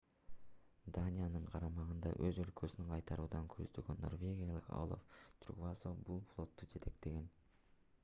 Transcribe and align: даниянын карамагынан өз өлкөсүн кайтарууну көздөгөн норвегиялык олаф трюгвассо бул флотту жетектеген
даниянын 0.95 1.43
карамагынан 1.55 2.17
өз 2.29 2.39
өлкөсүн 2.45 2.89
кайтарууну 2.95 3.43
көздөгөн 3.57 4.03
норвегиялык 4.07 4.75
олаф 4.81 5.23
трюгвассо 5.45 5.97
бул 6.09 6.29
флотту 6.35 6.75
жетектеген 6.77 7.35